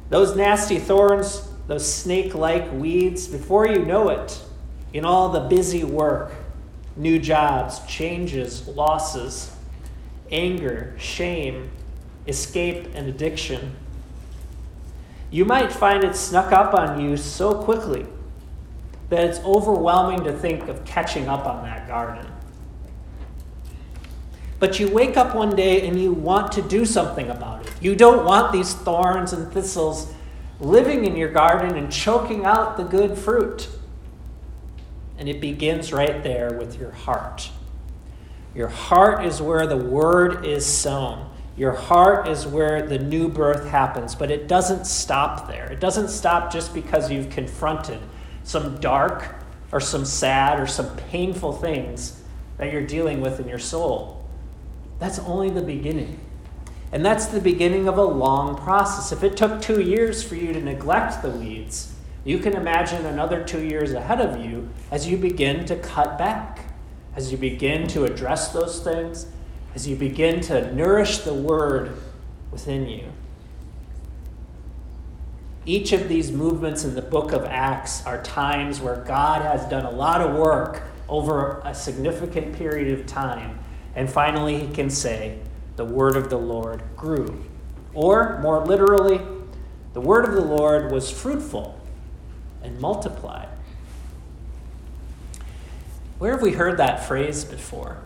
Those 0.10 0.36
nasty 0.36 0.78
thorns, 0.78 1.48
those 1.68 1.92
snake 1.92 2.36
like 2.36 2.72
weeds, 2.74 3.28
before 3.28 3.68
you 3.68 3.86
know 3.86 4.10
it, 4.10 4.42
in 4.98 5.06
all 5.06 5.30
the 5.30 5.42
busy 5.42 5.84
work, 5.84 6.34
new 6.96 7.20
jobs, 7.20 7.80
changes, 7.86 8.68
losses, 8.68 9.56
anger, 10.32 10.96
shame, 10.98 11.70
escape, 12.26 12.90
and 12.96 13.08
addiction. 13.08 13.76
You 15.30 15.46
might 15.46 15.72
find 15.72 16.04
it 16.04 16.16
snuck 16.16 16.52
up 16.52 16.74
on 16.74 17.00
you 17.00 17.16
so 17.16 17.62
quickly 17.62 18.08
that 19.10 19.24
it's 19.24 19.38
overwhelming 19.42 20.24
to 20.24 20.34
think 20.34 20.68
of 20.68 20.84
catching 20.84 21.28
up 21.28 21.46
on 21.46 21.64
that 21.64 21.88
garden. 21.88 22.26
But 24.58 24.80
you 24.80 24.90
wake 24.90 25.16
up 25.16 25.36
one 25.36 25.56
day 25.56 25.88
and 25.88 26.02
you 26.02 26.12
want 26.12 26.52
to 26.54 26.64
do 26.64 26.86
something 26.86 27.30
about 27.30 27.68
it. 27.68 27.72
You 27.80 27.96
don't 27.96 28.26
want 28.26 28.52
these 28.52 28.74
thorns 28.74 29.32
and 29.32 29.54
thistles 29.54 30.12
living 30.60 31.06
in 31.06 31.16
your 31.16 31.30
garden 31.30 31.78
and 31.78 31.92
choking 31.92 32.46
out 32.46 32.78
the 32.78 32.84
good 32.84 33.16
fruit. 33.16 33.70
And 35.18 35.28
it 35.28 35.42
begins 35.42 35.92
right 35.92 36.24
there 36.24 36.54
with 36.54 36.80
your 36.80 36.92
heart. 36.92 37.50
Your 38.54 38.68
heart 38.68 39.26
is 39.26 39.42
where 39.42 39.68
the 39.68 39.78
word 39.78 40.46
is 40.46 40.66
sown. 40.66 41.30
Your 41.56 41.74
heart 41.74 42.28
is 42.28 42.46
where 42.46 42.86
the 42.86 43.00
new 43.00 43.30
birth 43.30 43.68
happens, 43.68 44.14
but 44.14 44.30
it 44.30 44.48
doesn't 44.48 44.86
stop 44.86 45.48
there. 45.48 45.72
It 45.72 45.80
doesn't 45.80 46.10
stop 46.10 46.52
just 46.52 46.74
because 46.74 47.10
you've 47.10 47.32
confronted 47.32 48.00
some 48.44 48.80
dark 48.80 49.36
or 49.72 49.80
some 49.80 50.06
sad 50.06 50.60
or 50.60 50.68
some 50.68 50.96
painful 50.96 51.54
things 51.54 52.22
that 52.58 52.72
you're 52.72 52.86
dealing 52.86 53.22
with 53.22 53.40
in 53.40 53.48
your 53.48 53.60
soul. 53.60 54.26
That's 55.00 55.20
only 55.20 55.50
the 55.50 55.62
beginning. 55.62 56.20
And 56.92 57.06
that's 57.06 57.26
the 57.28 57.42
beginning 57.42 57.88
of 57.88 57.98
a 57.98 58.04
long 58.04 58.56
process. 58.56 59.12
If 59.12 59.24
it 59.24 59.36
took 59.36 59.62
two 59.62 59.82
years 59.82 60.24
for 60.24 60.36
you 60.36 60.54
to 60.54 60.62
neglect 60.62 61.22
the 61.22 61.30
weeds, 61.30 61.94
you 62.28 62.40
can 62.40 62.58
imagine 62.58 63.06
another 63.06 63.42
two 63.42 63.64
years 63.64 63.94
ahead 63.94 64.20
of 64.20 64.44
you 64.44 64.68
as 64.92 65.08
you 65.08 65.16
begin 65.16 65.64
to 65.64 65.78
cut 65.78 66.18
back, 66.18 66.60
as 67.16 67.32
you 67.32 67.38
begin 67.38 67.88
to 67.88 68.04
address 68.04 68.52
those 68.52 68.82
things, 68.82 69.28
as 69.74 69.88
you 69.88 69.96
begin 69.96 70.42
to 70.42 70.74
nourish 70.76 71.20
the 71.20 71.34
word 71.34 71.98
within 72.52 72.86
you. 72.86 73.06
Each 75.66 75.94
of 75.94 76.10
these 76.10 76.30
movements 76.30 76.84
in 76.84 76.96
the 76.96 77.02
book 77.02 77.32
of 77.32 77.46
Acts 77.46 78.06
are 78.06 78.22
times 78.22 78.82
where 78.82 78.98
God 78.98 79.42
has 79.44 79.64
done 79.70 79.86
a 79.86 79.92
lot 79.92 80.20
of 80.20 80.36
work 80.36 80.84
over 81.08 81.62
a 81.64 81.74
significant 81.74 82.58
period 82.58 83.00
of 83.00 83.06
time. 83.06 83.58
And 83.96 84.10
finally, 84.10 84.60
he 84.60 84.74
can 84.74 84.90
say, 84.90 85.40
the 85.78 85.86
word 85.86 86.18
of 86.18 86.30
the 86.30 86.38
Lord 86.38 86.84
grew. 86.98 87.46
Or, 87.94 88.38
more 88.42 88.66
literally, 88.66 89.22
the 89.94 90.02
word 90.02 90.26
of 90.26 90.34
the 90.34 90.44
Lord 90.44 90.92
was 90.92 91.10
fruitful 91.10 91.78
and 92.64 92.80
multiplied. 92.80 93.50
Where 96.20 96.32
have 96.32 96.42
we 96.42 96.54
heard 96.54 96.78
that 96.78 97.06
phrase 97.06 97.44
before? 97.44 97.98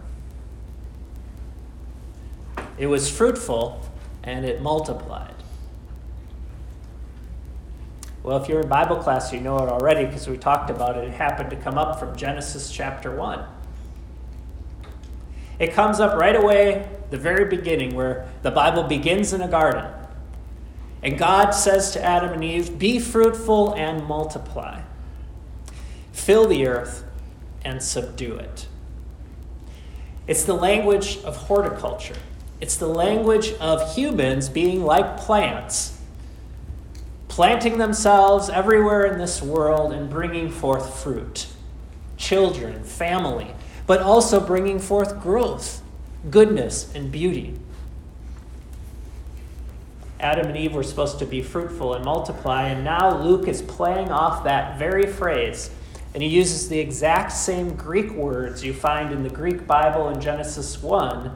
It 2.77 2.87
was 2.87 3.09
fruitful 3.09 3.81
and 4.23 4.45
it 4.45 4.61
multiplied. 4.61 5.35
Well, 8.23 8.41
if 8.41 8.47
you're 8.47 8.61
in 8.61 8.67
Bible 8.67 8.97
class, 8.97 9.33
you 9.33 9.39
know 9.39 9.57
it 9.59 9.69
already 9.69 10.05
because 10.05 10.27
we 10.27 10.37
talked 10.37 10.69
about 10.69 10.97
it. 10.97 11.05
It 11.05 11.13
happened 11.13 11.49
to 11.49 11.55
come 11.55 11.77
up 11.77 11.99
from 11.99 12.15
Genesis 12.15 12.71
chapter 12.71 13.15
1. 13.15 13.43
It 15.57 15.73
comes 15.73 15.99
up 15.99 16.19
right 16.19 16.35
away, 16.35 16.87
the 17.09 17.17
very 17.17 17.45
beginning, 17.45 17.95
where 17.95 18.27
the 18.41 18.51
Bible 18.51 18.83
begins 18.83 19.33
in 19.33 19.41
a 19.41 19.47
garden. 19.47 19.85
And 21.03 21.17
God 21.17 21.51
says 21.51 21.91
to 21.91 22.03
Adam 22.03 22.33
and 22.33 22.43
Eve, 22.43 22.77
Be 22.77 22.99
fruitful 22.99 23.73
and 23.73 24.05
multiply, 24.05 24.81
fill 26.11 26.47
the 26.47 26.67
earth 26.67 27.03
and 27.65 27.81
subdue 27.81 28.35
it. 28.35 28.67
It's 30.27 30.43
the 30.43 30.53
language 30.53 31.17
of 31.23 31.35
horticulture, 31.35 32.17
it's 32.59 32.77
the 32.77 32.87
language 32.87 33.53
of 33.53 33.95
humans 33.95 34.49
being 34.49 34.83
like 34.83 35.17
plants 35.17 35.97
planting 37.31 37.77
themselves 37.77 38.49
everywhere 38.49 39.05
in 39.05 39.17
this 39.17 39.41
world 39.41 39.93
and 39.93 40.09
bringing 40.09 40.49
forth 40.49 41.01
fruit, 41.01 41.47
children, 42.17 42.83
family, 42.83 43.47
but 43.87 44.01
also 44.01 44.37
bringing 44.37 44.77
forth 44.77 45.17
growth, 45.21 45.81
goodness, 46.29 46.93
and 46.93 47.09
beauty. 47.09 47.57
Adam 50.21 50.47
and 50.47 50.57
Eve 50.57 50.73
were 50.73 50.83
supposed 50.83 51.19
to 51.19 51.25
be 51.25 51.41
fruitful 51.41 51.95
and 51.95 52.05
multiply, 52.05 52.69
and 52.69 52.83
now 52.83 53.21
Luke 53.21 53.47
is 53.47 53.61
playing 53.61 54.11
off 54.11 54.43
that 54.43 54.77
very 54.77 55.07
phrase. 55.07 55.71
And 56.13 56.21
he 56.21 56.29
uses 56.29 56.69
the 56.69 56.79
exact 56.79 57.31
same 57.31 57.75
Greek 57.75 58.11
words 58.11 58.63
you 58.63 58.73
find 58.73 59.11
in 59.11 59.23
the 59.23 59.29
Greek 59.29 59.65
Bible 59.65 60.09
in 60.09 60.21
Genesis 60.21 60.81
1 60.81 61.35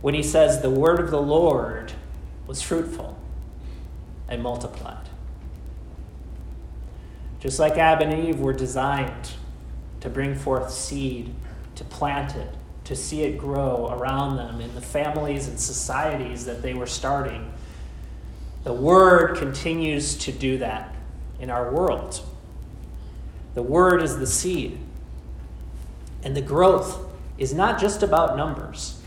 when 0.00 0.14
he 0.14 0.22
says, 0.22 0.60
The 0.60 0.70
word 0.70 1.00
of 1.00 1.10
the 1.10 1.20
Lord 1.20 1.92
was 2.46 2.62
fruitful 2.62 3.16
and 4.28 4.42
multiplied. 4.42 5.08
Just 7.40 7.58
like 7.58 7.76
Adam 7.76 8.10
and 8.10 8.28
Eve 8.28 8.40
were 8.40 8.54
designed 8.54 9.32
to 10.00 10.08
bring 10.08 10.34
forth 10.34 10.72
seed, 10.72 11.34
to 11.74 11.84
plant 11.84 12.36
it, 12.36 12.54
to 12.84 12.96
see 12.96 13.22
it 13.22 13.38
grow 13.38 13.88
around 13.92 14.36
them 14.36 14.60
in 14.60 14.74
the 14.74 14.80
families 14.80 15.46
and 15.48 15.60
societies 15.60 16.46
that 16.46 16.62
they 16.62 16.74
were 16.74 16.86
starting. 16.86 17.52
The 18.64 18.72
Word 18.72 19.36
continues 19.36 20.16
to 20.16 20.32
do 20.32 20.58
that 20.58 20.94
in 21.38 21.50
our 21.50 21.70
world. 21.70 22.20
The 23.54 23.62
Word 23.62 24.02
is 24.02 24.18
the 24.18 24.26
seed. 24.26 24.78
And 26.22 26.34
the 26.34 26.40
growth 26.40 27.06
is 27.36 27.52
not 27.52 27.78
just 27.78 28.02
about 28.02 28.36
numbers. 28.36 29.00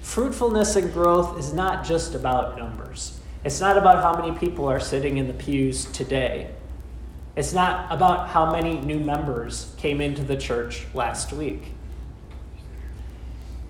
Fruitfulness 0.00 0.74
and 0.74 0.92
growth 0.92 1.38
is 1.38 1.52
not 1.52 1.84
just 1.84 2.16
about 2.16 2.58
numbers. 2.58 3.20
It's 3.44 3.60
not 3.60 3.78
about 3.78 4.02
how 4.02 4.20
many 4.20 4.36
people 4.36 4.66
are 4.66 4.80
sitting 4.80 5.18
in 5.18 5.28
the 5.28 5.34
pews 5.34 5.84
today. 5.86 6.50
It's 7.36 7.52
not 7.52 7.92
about 7.92 8.28
how 8.28 8.50
many 8.50 8.80
new 8.80 8.98
members 8.98 9.74
came 9.78 10.00
into 10.00 10.22
the 10.22 10.36
church 10.36 10.84
last 10.92 11.32
week. 11.32 11.72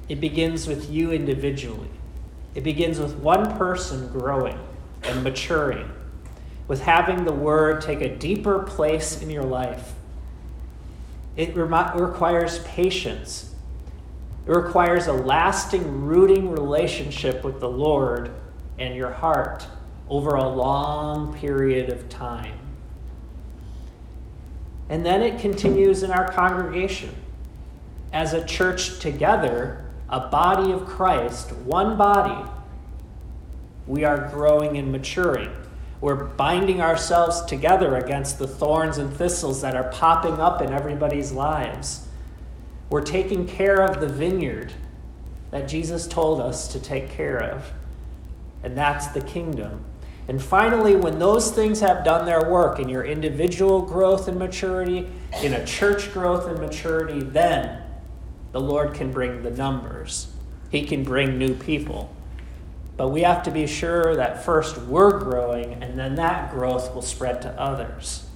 It 0.09 0.21
begins 0.21 0.67
with 0.67 0.91
you 0.91 1.13
individually. 1.13 1.91
It 2.55 2.65
begins 2.65 2.99
with 2.99 3.17
one 3.17 3.57
person 3.57 4.09
growing 4.09 4.59
and 5.05 5.25
maturing, 5.25 5.91
with 6.69 6.83
having 6.83 7.25
the 7.25 7.33
word 7.33 7.81
take 7.81 8.01
a 8.01 8.15
deeper 8.15 8.61
place 8.61 9.23
in 9.23 9.31
your 9.31 9.45
life. 9.45 9.93
It 11.37 11.57
requires 11.57 12.59
patience. 12.61 13.55
It 14.47 14.51
requires 14.51 15.07
a 15.07 15.12
lasting, 15.12 16.03
rooting 16.03 16.51
relationship 16.51 17.43
with 17.43 17.61
the 17.61 17.69
Lord 17.69 18.33
and 18.79 18.95
your 18.95 19.12
heart 19.12 19.67
over 20.09 20.35
a 20.35 20.49
long 20.49 21.33
period 21.35 21.88
of 21.88 22.09
time. 22.09 22.59
And 24.91 25.07
then 25.07 25.23
it 25.23 25.41
continues 25.41 26.03
in 26.03 26.11
our 26.11 26.31
congregation. 26.33 27.15
As 28.12 28.35
a 28.35 28.45
church 28.45 28.99
together, 28.99 29.82
a 30.12 30.20
body 30.20 30.70
of 30.70 30.87
Christ, 30.87 31.51
one 31.53 31.96
body, 31.96 32.48
we 33.88 34.05
are 34.05 34.29
growing 34.29 34.77
and 34.77 34.92
maturing. 34.92 35.51
We're 36.01 36.25
binding 36.25 36.81
ourselves 36.81 37.42
together 37.42 37.96
against 37.96 38.38
the 38.38 38.46
thorns 38.46 38.98
and 38.98 39.12
thistles 39.12 39.62
that 39.62 39.75
are 39.75 39.90
popping 39.90 40.35
up 40.35 40.62
in 40.62 40.72
everybody's 40.72 41.33
lives. 41.33 42.07
We're 42.90 43.03
taking 43.03 43.48
care 43.48 43.81
of 43.81 44.01
the 44.01 44.09
vineyard 44.09 44.72
that 45.51 45.66
Jesus 45.66 46.07
told 46.07 46.40
us 46.40 46.68
to 46.68 46.79
take 46.79 47.11
care 47.11 47.42
of 47.42 47.72
and 48.62 48.77
that's 48.77 49.09
the 49.09 49.20
kingdom. 49.20 49.85
And 50.29 50.40
finally, 50.40 50.94
when 50.94 51.18
those 51.18 51.51
things 51.51 51.81
have 51.81 52.05
done 52.05 52.27
their 52.27 52.48
work 52.48 52.79
in 52.79 52.88
your 52.88 53.05
individual 53.05 53.83
growth 53.83 54.29
and 54.29 54.38
maturity, 54.38 55.09
in 55.42 55.55
a 55.55 55.64
church 55.66 56.12
growth 56.12 56.46
and 56.46 56.61
maturity, 56.61 57.20
then 57.20 57.82
the 58.53 58.61
Lord 58.61 58.95
can 58.95 59.11
bring 59.11 59.43
the 59.43 59.51
numbers. 59.51 60.29
He 60.71 60.85
can 60.85 61.05
bring 61.05 61.38
new 61.38 61.55
people. 61.55 62.15
But 62.97 63.09
we 63.09 63.23
have 63.23 63.43
to 63.45 63.51
be 63.51 63.67
sure 63.67 64.15
that 64.15 64.45
first 64.45 64.79
we're 64.79 65.19
growing, 65.19 65.83
and 65.83 65.99
then 65.99 66.15
that 66.17 66.51
growth 66.53 66.95
will 66.95 67.03
spread 67.03 67.43
to 67.43 67.61
others. 67.61 68.27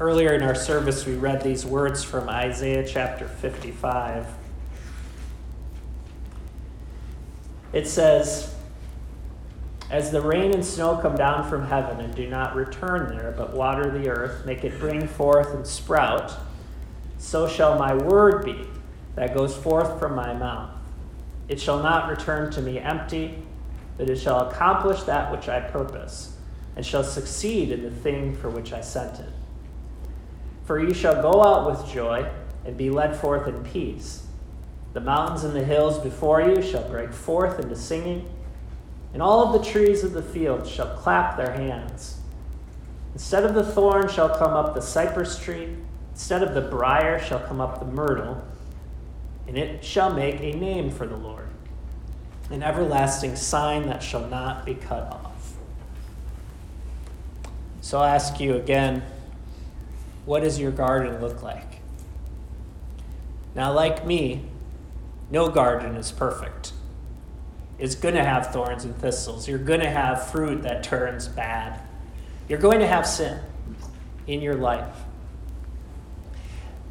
Earlier 0.00 0.32
in 0.32 0.42
our 0.42 0.54
service, 0.54 1.06
we 1.06 1.14
read 1.14 1.42
these 1.42 1.64
words 1.64 2.02
from 2.02 2.28
Isaiah 2.28 2.86
chapter 2.86 3.28
55. 3.28 4.26
it 7.72 7.88
says, 7.88 8.54
As 9.92 10.10
the 10.10 10.22
rain 10.22 10.54
and 10.54 10.64
snow 10.64 10.96
come 10.96 11.16
down 11.16 11.46
from 11.46 11.66
heaven 11.66 12.00
and 12.00 12.14
do 12.14 12.26
not 12.26 12.56
return 12.56 13.14
there, 13.14 13.34
but 13.36 13.54
water 13.54 13.90
the 13.90 14.08
earth, 14.08 14.46
make 14.46 14.64
it 14.64 14.78
bring 14.78 15.06
forth 15.06 15.52
and 15.52 15.66
sprout, 15.66 16.32
so 17.18 17.46
shall 17.46 17.78
my 17.78 17.92
word 17.94 18.42
be 18.42 18.66
that 19.16 19.34
goes 19.34 19.54
forth 19.54 19.98
from 19.98 20.14
my 20.14 20.32
mouth. 20.32 20.70
It 21.46 21.60
shall 21.60 21.82
not 21.82 22.08
return 22.08 22.50
to 22.52 22.62
me 22.62 22.78
empty, 22.78 23.42
but 23.98 24.08
it 24.08 24.16
shall 24.16 24.48
accomplish 24.48 25.02
that 25.02 25.30
which 25.30 25.50
I 25.50 25.60
purpose, 25.60 26.38
and 26.74 26.86
shall 26.86 27.04
succeed 27.04 27.70
in 27.70 27.82
the 27.82 27.90
thing 27.90 28.34
for 28.34 28.48
which 28.48 28.72
I 28.72 28.80
sent 28.80 29.20
it. 29.20 29.28
For 30.64 30.82
ye 30.82 30.94
shall 30.94 31.20
go 31.20 31.42
out 31.42 31.70
with 31.70 31.92
joy 31.92 32.30
and 32.64 32.78
be 32.78 32.88
led 32.88 33.14
forth 33.14 33.46
in 33.46 33.62
peace. 33.62 34.24
The 34.94 35.00
mountains 35.00 35.44
and 35.44 35.54
the 35.54 35.64
hills 35.64 35.98
before 35.98 36.40
you 36.40 36.62
shall 36.62 36.88
break 36.88 37.12
forth 37.12 37.60
into 37.60 37.76
singing, 37.76 38.30
and 39.12 39.22
all 39.22 39.44
of 39.44 39.52
the 39.52 39.70
trees 39.70 40.04
of 40.04 40.12
the 40.12 40.22
field 40.22 40.66
shall 40.66 40.96
clap 40.96 41.36
their 41.36 41.52
hands. 41.52 42.18
Instead 43.12 43.44
of 43.44 43.54
the 43.54 43.64
thorn 43.64 44.08
shall 44.08 44.28
come 44.28 44.52
up 44.52 44.74
the 44.74 44.80
cypress 44.80 45.38
tree, 45.38 45.76
instead 46.12 46.42
of 46.42 46.54
the 46.54 46.60
brier 46.62 47.18
shall 47.18 47.40
come 47.40 47.60
up 47.60 47.78
the 47.78 47.84
myrtle, 47.84 48.42
and 49.46 49.58
it 49.58 49.84
shall 49.84 50.12
make 50.12 50.40
a 50.40 50.52
name 50.52 50.90
for 50.90 51.06
the 51.06 51.16
Lord, 51.16 51.48
an 52.50 52.62
everlasting 52.62 53.36
sign 53.36 53.86
that 53.86 54.02
shall 54.02 54.26
not 54.28 54.64
be 54.64 54.74
cut 54.74 55.12
off. 55.12 55.54
So 57.82 57.98
I'll 57.98 58.04
ask 58.04 58.40
you 58.40 58.54
again 58.54 59.02
what 60.24 60.42
does 60.42 60.58
your 60.58 60.70
garden 60.70 61.20
look 61.20 61.42
like? 61.42 61.80
Now, 63.54 63.72
like 63.72 64.06
me, 64.06 64.44
no 65.30 65.48
garden 65.48 65.96
is 65.96 66.12
perfect. 66.12 66.71
It's 67.82 67.96
going 67.96 68.14
to 68.14 68.22
have 68.22 68.52
thorns 68.52 68.84
and 68.84 68.96
thistles. 68.96 69.48
You're 69.48 69.58
going 69.58 69.80
to 69.80 69.90
have 69.90 70.30
fruit 70.30 70.62
that 70.62 70.84
turns 70.84 71.26
bad. 71.26 71.80
You're 72.48 72.60
going 72.60 72.78
to 72.78 72.86
have 72.86 73.04
sin 73.04 73.40
in 74.28 74.40
your 74.40 74.54
life. 74.54 74.98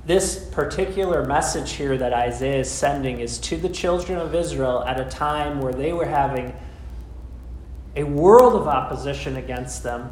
This 0.05 0.49
particular 0.49 1.25
message 1.25 1.71
here 1.71 1.97
that 1.97 2.11
Isaiah 2.11 2.59
is 2.59 2.69
sending 2.69 3.21
is 3.21 3.37
to 3.39 3.55
the 3.55 3.69
children 3.69 4.19
of 4.19 4.35
Israel 4.35 4.83
at 4.83 4.99
a 4.99 5.05
time 5.05 5.61
where 5.61 5.71
they 5.71 5.93
were 5.93 6.07
having 6.07 6.53
a 7.95 8.03
world 8.03 8.53
of 8.55 8.67
opposition 8.67 9.37
against 9.37 9.83
them. 9.83 10.11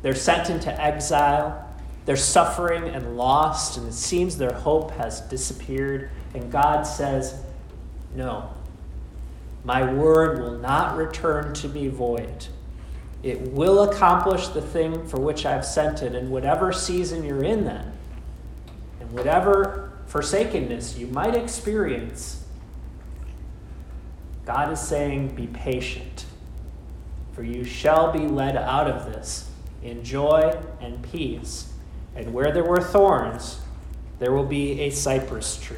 They're 0.00 0.14
sent 0.14 0.48
into 0.48 0.72
exile. 0.82 1.70
They're 2.06 2.16
suffering 2.16 2.84
and 2.84 3.18
lost, 3.18 3.76
and 3.76 3.88
it 3.88 3.92
seems 3.92 4.38
their 4.38 4.54
hope 4.54 4.92
has 4.92 5.20
disappeared. 5.20 6.08
And 6.32 6.50
God 6.50 6.84
says, 6.84 7.42
No, 8.14 8.54
my 9.66 9.92
word 9.92 10.40
will 10.40 10.56
not 10.58 10.96
return 10.96 11.52
to 11.54 11.68
me 11.68 11.88
void. 11.88 12.46
It 13.22 13.40
will 13.52 13.90
accomplish 13.90 14.48
the 14.48 14.62
thing 14.62 15.06
for 15.08 15.18
which 15.18 15.44
I've 15.44 15.66
sent 15.66 16.02
it, 16.02 16.14
in 16.14 16.30
whatever 16.30 16.72
season 16.72 17.24
you're 17.24 17.42
in 17.42 17.64
then, 17.64 17.92
and 19.00 19.10
whatever 19.10 19.92
forsakenness 20.06 20.96
you 20.96 21.08
might 21.08 21.34
experience. 21.34 22.44
God 24.44 24.72
is 24.72 24.80
saying, 24.80 25.34
Be 25.34 25.48
patient, 25.48 26.24
for 27.32 27.42
you 27.42 27.64
shall 27.64 28.12
be 28.12 28.28
led 28.28 28.56
out 28.56 28.88
of 28.88 29.12
this 29.12 29.50
in 29.82 30.04
joy 30.04 30.56
and 30.80 31.02
peace 31.10 31.72
and 32.16 32.32
where 32.32 32.50
there 32.50 32.64
were 32.64 32.80
thorns, 32.80 33.60
there 34.18 34.32
will 34.32 34.46
be 34.46 34.80
a 34.80 34.90
cypress 34.90 35.58
tree. 35.58 35.76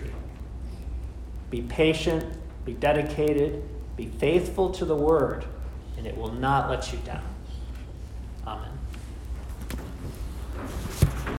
Be 1.51 1.63
patient, 1.63 2.25
be 2.65 2.75
dedicated, 2.75 3.63
be 3.99 4.07
faithful 4.07 4.71
to 4.71 4.85
the 4.85 4.95
word, 4.95 5.45
and 5.99 6.07
it 6.07 6.17
will 6.17 6.33
not 6.33 6.71
let 6.71 6.93
you 6.93 6.99
down. 7.01 7.25